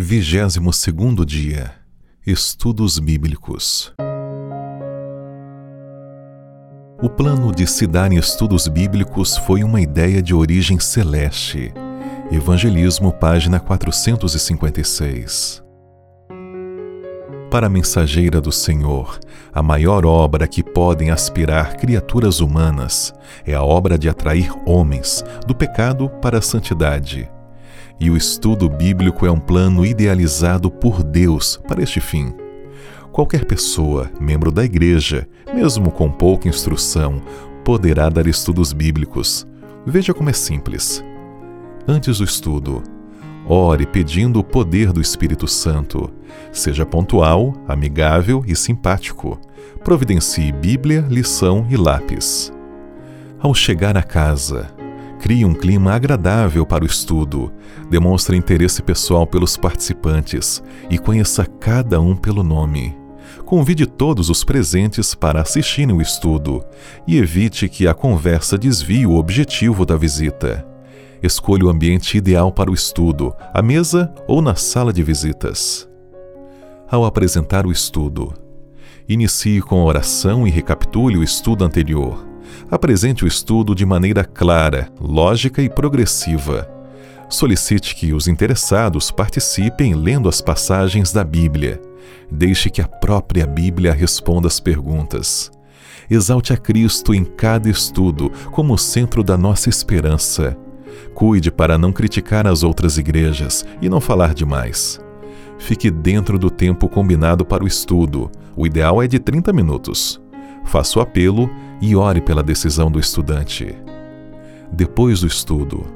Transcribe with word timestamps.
Vigésimo 0.00 0.72
segundo 0.72 1.26
dia 1.26 1.72
Estudos 2.24 3.00
Bíblicos 3.00 3.92
O 7.02 7.10
plano 7.10 7.52
de 7.52 7.66
se 7.66 7.84
dar 7.84 8.12
em 8.12 8.16
estudos 8.16 8.68
bíblicos 8.68 9.36
foi 9.38 9.64
uma 9.64 9.80
ideia 9.80 10.22
de 10.22 10.32
origem 10.32 10.78
celeste. 10.78 11.74
Evangelismo, 12.30 13.12
página 13.12 13.58
456. 13.58 15.64
Para 17.50 17.66
a 17.66 17.70
mensageira 17.70 18.40
do 18.40 18.52
Senhor, 18.52 19.18
a 19.52 19.64
maior 19.64 20.06
obra 20.06 20.46
que 20.46 20.62
podem 20.62 21.10
aspirar 21.10 21.76
criaturas 21.76 22.38
humanas 22.38 23.12
é 23.44 23.52
a 23.52 23.64
obra 23.64 23.98
de 23.98 24.08
atrair 24.08 24.52
homens 24.64 25.24
do 25.44 25.56
pecado 25.56 26.08
para 26.22 26.38
a 26.38 26.42
santidade 26.42 27.28
e 28.00 28.10
o 28.10 28.16
estudo 28.16 28.68
bíblico 28.68 29.26
é 29.26 29.30
um 29.30 29.40
plano 29.40 29.84
idealizado 29.84 30.70
por 30.70 31.02
Deus 31.02 31.58
para 31.66 31.82
este 31.82 32.00
fim. 32.00 32.32
Qualquer 33.12 33.44
pessoa, 33.44 34.10
membro 34.20 34.52
da 34.52 34.64
igreja, 34.64 35.26
mesmo 35.52 35.90
com 35.90 36.10
pouca 36.10 36.48
instrução, 36.48 37.20
poderá 37.64 38.08
dar 38.08 38.26
estudos 38.26 38.72
bíblicos. 38.72 39.46
Veja 39.84 40.14
como 40.14 40.30
é 40.30 40.32
simples. 40.32 41.02
Antes 41.86 42.18
do 42.18 42.24
estudo, 42.24 42.82
ore 43.44 43.86
pedindo 43.86 44.38
o 44.38 44.44
poder 44.44 44.92
do 44.92 45.00
Espírito 45.00 45.48
Santo. 45.48 46.10
Seja 46.52 46.86
pontual, 46.86 47.54
amigável 47.66 48.44
e 48.46 48.54
simpático. 48.54 49.40
Providencie 49.82 50.52
Bíblia, 50.52 51.04
lição 51.08 51.66
e 51.68 51.76
lápis. 51.76 52.52
Ao 53.40 53.54
chegar 53.54 53.96
a 53.96 54.02
casa, 54.02 54.70
Crie 55.20 55.44
um 55.44 55.52
clima 55.52 55.92
agradável 55.94 56.64
para 56.64 56.84
o 56.84 56.86
estudo, 56.86 57.52
demonstre 57.90 58.36
interesse 58.36 58.80
pessoal 58.80 59.26
pelos 59.26 59.56
participantes 59.56 60.62
e 60.88 60.96
conheça 60.96 61.44
cada 61.44 62.00
um 62.00 62.14
pelo 62.14 62.44
nome. 62.44 62.96
Convide 63.44 63.84
todos 63.84 64.30
os 64.30 64.44
presentes 64.44 65.14
para 65.14 65.40
assistirem 65.42 65.94
o 65.94 66.00
estudo 66.00 66.64
e 67.06 67.18
evite 67.18 67.68
que 67.68 67.88
a 67.88 67.94
conversa 67.94 68.56
desvie 68.56 69.06
o 69.06 69.16
objetivo 69.16 69.84
da 69.84 69.96
visita. 69.96 70.66
Escolha 71.20 71.64
o 71.64 71.68
ambiente 71.68 72.16
ideal 72.16 72.52
para 72.52 72.70
o 72.70 72.74
estudo, 72.74 73.34
a 73.52 73.60
mesa 73.60 74.14
ou 74.28 74.40
na 74.40 74.54
sala 74.54 74.92
de 74.92 75.02
visitas. 75.02 75.88
Ao 76.88 77.04
apresentar 77.04 77.66
o 77.66 77.72
estudo, 77.72 78.32
inicie 79.08 79.60
com 79.60 79.80
a 79.80 79.84
oração 79.84 80.46
e 80.46 80.50
recapitule 80.50 81.18
o 81.18 81.24
estudo 81.24 81.64
anterior 81.64 82.28
apresente 82.70 83.24
o 83.24 83.28
estudo 83.28 83.74
de 83.74 83.84
maneira 83.86 84.24
clara, 84.24 84.88
lógica 85.00 85.62
e 85.62 85.68
progressiva. 85.68 86.68
Solicite 87.28 87.94
que 87.94 88.12
os 88.12 88.26
interessados 88.26 89.10
participem 89.10 89.94
lendo 89.94 90.28
as 90.28 90.40
passagens 90.40 91.12
da 91.12 91.22
Bíblia. 91.22 91.80
Deixe 92.30 92.70
que 92.70 92.80
a 92.80 92.88
própria 92.88 93.46
Bíblia 93.46 93.92
responda 93.92 94.48
as 94.48 94.58
perguntas. 94.58 95.50
Exalte 96.10 96.54
a 96.54 96.56
Cristo 96.56 97.12
em 97.12 97.24
cada 97.24 97.68
estudo 97.68 98.32
como 98.50 98.78
centro 98.78 99.22
da 99.22 99.36
nossa 99.36 99.68
esperança. 99.68 100.56
Cuide 101.14 101.50
para 101.50 101.76
não 101.76 101.92
criticar 101.92 102.46
as 102.46 102.62
outras 102.62 102.96
igrejas 102.96 103.64
e 103.82 103.88
não 103.88 104.00
falar 104.00 104.32
demais. 104.32 104.98
Fique 105.58 105.90
dentro 105.90 106.38
do 106.38 106.50
tempo 106.50 106.88
combinado 106.88 107.44
para 107.44 107.62
o 107.62 107.66
estudo. 107.66 108.30
O 108.56 108.66
ideal 108.66 109.02
é 109.02 109.06
de 109.06 109.18
30 109.18 109.52
minutos. 109.52 110.20
Faça 110.64 110.98
o 110.98 111.02
apelo 111.02 111.50
e 111.80 111.94
ore 111.94 112.20
pela 112.20 112.42
decisão 112.42 112.90
do 112.90 112.98
estudante. 112.98 113.74
Depois 114.70 115.20
do 115.20 115.26
estudo, 115.26 115.86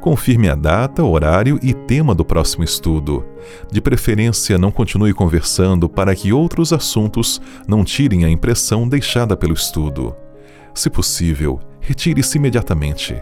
confirme 0.00 0.50
a 0.50 0.54
data, 0.54 1.02
horário 1.02 1.58
e 1.62 1.72
tema 1.72 2.14
do 2.14 2.24
próximo 2.24 2.62
estudo. 2.62 3.24
De 3.72 3.80
preferência, 3.80 4.58
não 4.58 4.70
continue 4.70 5.14
conversando 5.14 5.88
para 5.88 6.14
que 6.14 6.32
outros 6.32 6.72
assuntos 6.72 7.40
não 7.66 7.84
tirem 7.84 8.24
a 8.24 8.28
impressão 8.28 8.86
deixada 8.86 9.36
pelo 9.36 9.54
estudo. 9.54 10.14
Se 10.74 10.90
possível, 10.90 11.60
retire-se 11.80 12.36
imediatamente. 12.36 13.16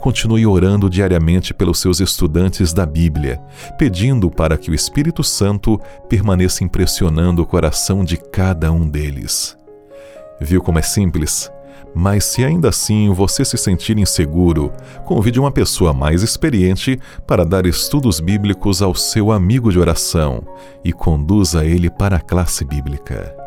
Continue 0.00 0.46
orando 0.46 0.88
diariamente 0.88 1.52
pelos 1.52 1.80
seus 1.80 2.00
estudantes 2.00 2.72
da 2.72 2.86
Bíblia, 2.86 3.40
pedindo 3.76 4.30
para 4.30 4.56
que 4.56 4.70
o 4.70 4.74
Espírito 4.74 5.24
Santo 5.24 5.80
permaneça 6.08 6.62
impressionando 6.62 7.42
o 7.42 7.46
coração 7.46 8.04
de 8.04 8.16
cada 8.16 8.70
um 8.70 8.88
deles. 8.88 9.57
Viu 10.40 10.62
como 10.62 10.78
é 10.78 10.82
simples? 10.82 11.50
Mas 11.94 12.24
se 12.24 12.44
ainda 12.44 12.68
assim 12.68 13.10
você 13.12 13.44
se 13.44 13.56
sentir 13.56 13.98
inseguro, 13.98 14.72
convide 15.04 15.40
uma 15.40 15.50
pessoa 15.50 15.92
mais 15.92 16.22
experiente 16.22 16.98
para 17.26 17.44
dar 17.44 17.66
estudos 17.66 18.20
bíblicos 18.20 18.82
ao 18.82 18.94
seu 18.94 19.32
amigo 19.32 19.72
de 19.72 19.78
oração 19.78 20.42
e 20.84 20.92
conduza 20.92 21.64
ele 21.64 21.90
para 21.90 22.16
a 22.16 22.20
classe 22.20 22.64
bíblica. 22.64 23.37